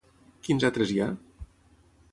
Quins 0.47 0.65
altres 0.69 0.95
hi 0.95 0.99
ha? 1.05 1.11